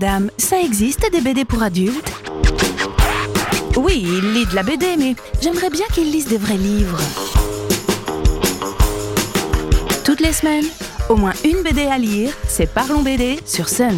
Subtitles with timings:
[0.00, 2.12] madame, ça existe des BD pour adultes?
[3.76, 7.00] Oui, il lit de la BD, mais j'aimerais bien qu'il lise des vrais livres.
[10.04, 10.66] Toutes les semaines,
[11.08, 13.96] au moins une BD à lire, c'est Parlons BD sur Sun.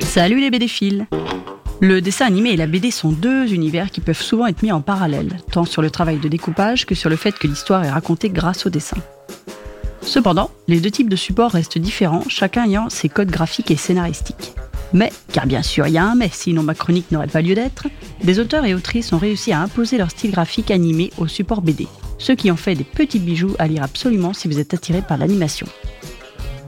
[0.00, 0.66] Salut les BD
[1.84, 4.80] Le dessin animé et la BD sont deux univers qui peuvent souvent être mis en
[4.80, 8.30] parallèle, tant sur le travail de découpage que sur le fait que l'histoire est racontée
[8.30, 8.98] grâce au dessin.
[10.00, 14.52] Cependant, les deux types de supports restent différents, chacun ayant ses codes graphiques et scénaristiques.
[14.92, 17.56] Mais, car bien sûr il y a un mais, sinon ma chronique n'aurait pas lieu
[17.56, 17.88] d'être,
[18.22, 21.88] des auteurs et autrices ont réussi à imposer leur style graphique animé au support BD,
[22.16, 25.18] ce qui en fait des petits bijoux à lire absolument si vous êtes attiré par
[25.18, 25.66] l'animation.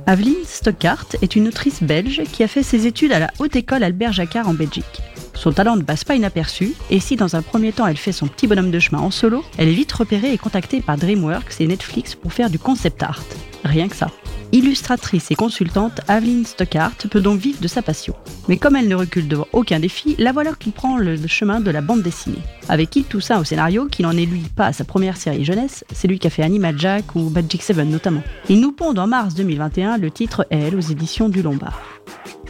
[0.06, 3.82] Aveline Stockhart est une autrice belge qui a fait ses études à la Haute École
[3.82, 5.00] Albert Jacquard en Belgique.
[5.32, 8.26] Son talent ne passe pas inaperçu, et si dans un premier temps elle fait son
[8.26, 11.66] petit bonhomme de chemin en solo, elle est vite repérée et contactée par DreamWorks et
[11.66, 13.22] Netflix pour faire du concept art.
[13.64, 14.10] Rien que ça.
[14.54, 18.14] Illustratrice et consultante, Aveline Stockhart peut donc vivre de sa passion.
[18.46, 21.72] Mais comme elle ne recule devant aucun défi, la voilà qu'il prend le chemin de
[21.72, 22.38] la bande dessinée.
[22.68, 25.44] Avec qui tout ça au scénario, qui n'en est lui pas à sa première série
[25.44, 28.22] jeunesse, c'est lui qui a fait Animal Jack ou Magic Seven notamment.
[28.48, 31.82] Il nous pond en mars 2021 le titre Elle aux éditions du Lombard.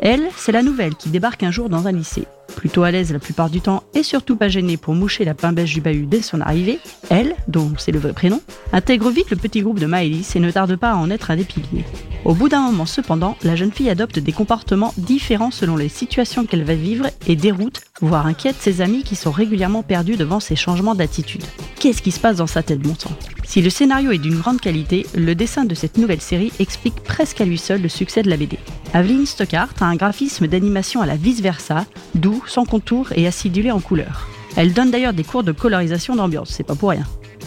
[0.02, 2.26] Elle, c'est la nouvelle qui débarque un jour dans un lycée.
[2.56, 5.74] Plutôt à l'aise la plupart du temps et surtout pas gênée pour moucher la pimbèche
[5.74, 6.78] du bahut dès son arrivée,
[7.10, 8.40] elle, dont c'est le vrai prénom,
[8.72, 11.36] intègre vite le petit groupe de Maëlys et ne tarde pas à en être un
[11.36, 11.84] des piliers.
[12.24, 16.46] Au bout d'un moment cependant, la jeune fille adopte des comportements différents selon les situations
[16.46, 20.56] qu'elle va vivre et déroute, voire inquiète ses amis qui sont régulièrement perdus devant ses
[20.56, 21.44] changements d'attitude.
[21.84, 23.10] Qu'est-ce qui se passe dans sa tête, bon sang?
[23.44, 27.42] Si le scénario est d'une grande qualité, le dessin de cette nouvelle série explique presque
[27.42, 28.58] à lui seul le succès de la BD.
[28.94, 33.80] Aveline Stockhart a un graphisme d'animation à la vice-versa, doux, sans contour et acidulé en
[33.80, 34.26] couleurs.
[34.56, 37.04] Elle donne d'ailleurs des cours de colorisation d'ambiance, c'est pas pour rien.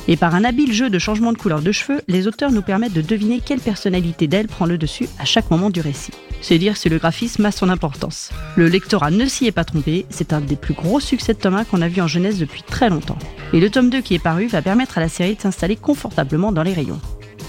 [0.07, 2.93] Et par un habile jeu de changement de couleur de cheveux, les auteurs nous permettent
[2.93, 6.13] de deviner quelle personnalité d'elle prend le dessus à chaque moment du récit.
[6.41, 8.29] C'est dire si le graphisme a son importance.
[8.55, 11.65] Le lectorat ne s'y est pas trompé, c'est un des plus gros succès de Thomas
[11.65, 13.17] qu'on a vu en jeunesse depuis très longtemps.
[13.53, 16.51] Et le tome 2 qui est paru va permettre à la série de s'installer confortablement
[16.51, 17.01] dans les rayons.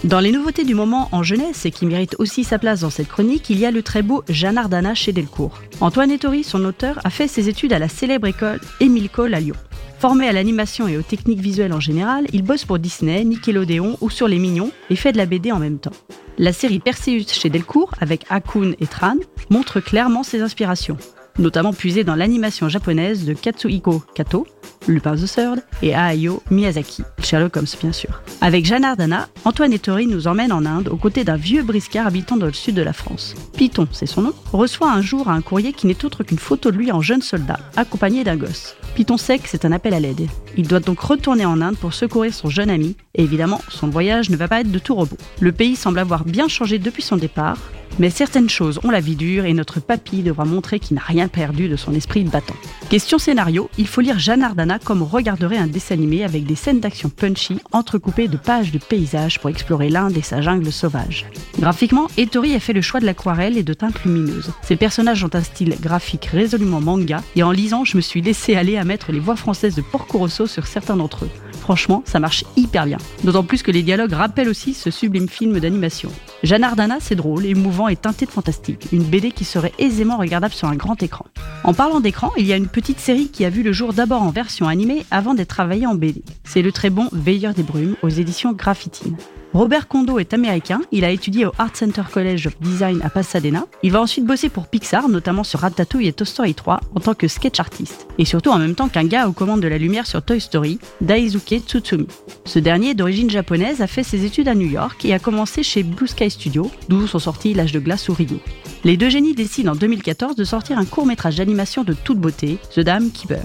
[0.05, 3.09] Dans les nouveautés du moment en jeunesse et qui méritent aussi sa place dans cette
[3.09, 5.61] chronique, il y a le très beau Jeanne Ardana chez Delcourt.
[5.81, 9.41] Antoine Ettori, son auteur, a fait ses études à la célèbre école Émile Cole à
[9.41, 9.57] Lyon.
[9.99, 14.11] Formé à l'animation et aux techniques visuelles en général, il bosse pour Disney, Nickelodeon ou
[14.11, 15.93] sur Les Mignons et fait de la BD en même temps.
[16.39, 19.17] La série Perseus chez Delcourt, avec Akun et Tran,
[19.51, 20.99] montre clairement ses inspirations,
[21.41, 24.47] notamment puisées dans l'animation japonaise de Katsuhiko Kato,
[24.87, 28.23] Lupin the Third et Hayao Miyazaki, Sherlock Holmes bien sûr.
[28.41, 32.37] Avec Jeanne Ardana, Antoine Ettori nous emmène en Inde aux côtés d'un vieux briscard habitant
[32.37, 33.35] dans le sud de la France.
[33.57, 36.77] Python, c'est son nom, reçoit un jour un courrier qui n'est autre qu'une photo de
[36.77, 38.77] lui en jeune soldat, accompagné d'un gosse.
[38.99, 40.27] Python sec, c'est un appel à l'aide.
[40.57, 44.29] Il doit donc retourner en Inde pour secourir son jeune ami, et évidemment, son voyage
[44.29, 45.17] ne va pas être de tout repos.
[45.39, 47.59] Le pays semble avoir bien changé depuis son départ,
[48.01, 51.29] mais certaines choses ont la vie dure et notre papy devra montrer qu'il n'a rien
[51.29, 52.57] perdu de son esprit battant.
[52.91, 56.54] Question scénario, il faut lire Jeanne Ardana comme on regarderait un dessin animé avec des
[56.54, 61.26] scènes d'action punchy entrecoupées de pages de paysages pour explorer l'Inde et sa jungle sauvage.
[61.59, 64.53] Graphiquement, Ettori a fait le choix de l'aquarelle et de teintes lumineuses.
[64.62, 68.56] Ses personnages ont un style graphique résolument manga et en lisant, je me suis laissé
[68.56, 71.31] aller à mettre les voix françaises de Porco Rosso sur certains d'entre eux.
[71.60, 72.97] Franchement, ça marche hyper bien.
[73.25, 76.10] D'autant plus que les dialogues rappellent aussi ce sublime film d'animation.
[76.43, 78.88] Jeanne Ardana, c'est drôle, émouvant et teinté de fantastique.
[78.93, 81.26] Une BD qui serait aisément regardable sur un grand écran.
[81.65, 84.22] En parlant d'écran, il y a une petite série qui a vu le jour d'abord
[84.22, 86.22] en version animée avant d'être travaillée en BD.
[86.44, 89.16] C'est le très bon Veilleur des Brumes aux éditions Graphitine.
[89.55, 93.65] Robert Kondo est américain, il a étudié au Art Center College of Design à Pasadena.
[93.83, 97.15] Il va ensuite bosser pour Pixar, notamment sur Ratatouille et Toy Story 3, en tant
[97.15, 98.07] que sketch artiste.
[98.19, 100.79] Et surtout en même temps qu'un gars aux commandes de la lumière sur Toy Story,
[101.01, 102.07] Daisuke Tsutsumi.
[102.45, 105.83] Ce dernier, d'origine japonaise, a fait ses études à New York et a commencé chez
[105.83, 108.41] Blue Sky Studio, d'où sont sortis L'âge de glace ou Rio.
[108.85, 112.59] Les deux génies décident en 2014 de sortir un court métrage d'animation de toute beauté,
[112.75, 113.43] The Dame Keeper.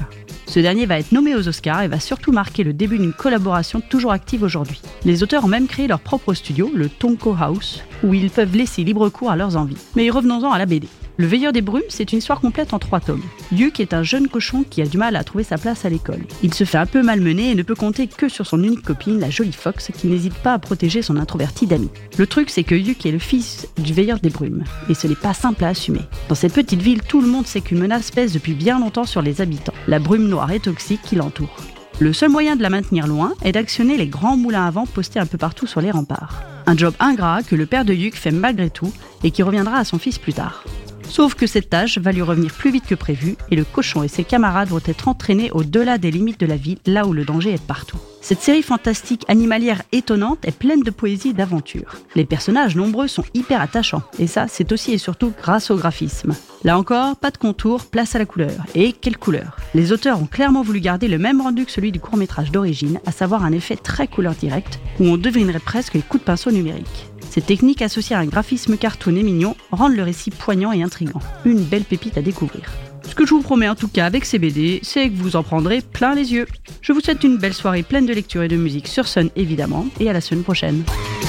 [0.53, 3.81] Ce dernier va être nommé aux Oscars et va surtout marquer le début d'une collaboration
[3.81, 4.79] toujours active aujourd'hui.
[5.03, 8.83] Les auteurs ont même créé leur propre studio, le Tonko House, où ils peuvent laisser
[8.83, 9.81] libre cours à leurs envies.
[9.95, 10.87] Mais revenons-en à la BD.
[11.17, 13.21] Le Veilleur des Brumes, c'est une histoire complète en trois tomes.
[13.51, 16.21] Yuk est un jeune cochon qui a du mal à trouver sa place à l'école.
[16.41, 19.19] Il se fait un peu malmener et ne peut compter que sur son unique copine,
[19.19, 21.89] la jolie Fox, qui n'hésite pas à protéger son introverti d'ami.
[22.17, 25.13] Le truc, c'est que Yuk est le fils du Veilleur des Brumes, et ce n'est
[25.13, 26.01] pas simple à assumer.
[26.29, 29.21] Dans cette petite ville, tout le monde sait qu'une menace pèse depuis bien longtemps sur
[29.21, 31.57] les habitants, la brume noire et toxique qui l'entoure.
[31.99, 35.19] Le seul moyen de la maintenir loin est d'actionner les grands moulins à vent postés
[35.19, 36.43] un peu partout sur les remparts.
[36.65, 38.91] Un job ingrat que le père de Yuk fait malgré tout
[39.23, 40.63] et qui reviendra à son fils plus tard.
[41.09, 44.07] Sauf que cette tâche va lui revenir plus vite que prévu et le cochon et
[44.07, 47.53] ses camarades vont être entraînés au-delà des limites de la ville, là où le danger
[47.53, 47.99] est partout.
[48.21, 51.97] Cette série fantastique animalière étonnante est pleine de poésie et d'aventure.
[52.15, 56.33] Les personnages nombreux sont hyper attachants, et ça, c'est aussi et surtout grâce au graphisme.
[56.63, 58.65] Là encore, pas de contour, place à la couleur.
[58.75, 61.99] Et quelle couleur Les auteurs ont clairement voulu garder le même rendu que celui du
[61.99, 66.01] court métrage d'origine, à savoir un effet très couleur directe, où on devinerait presque les
[66.01, 67.12] coups de pinceau numériques.
[67.33, 71.19] Ces techniques associées à un graphisme cartoon et mignon rendent le récit poignant et intrigant.
[71.45, 72.61] Une belle pépite à découvrir.
[73.09, 75.41] Ce que je vous promets en tout cas avec ces BD, c'est que vous en
[75.41, 76.45] prendrez plein les yeux.
[76.83, 79.87] Je vous souhaite une belle soirée pleine de lecture et de musique sur Sun évidemment,
[79.99, 80.83] et à la semaine prochaine.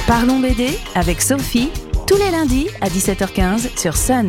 [0.07, 1.71] Parlons BD avec Sophie,
[2.07, 4.29] tous les lundis à 17h15 sur Sun.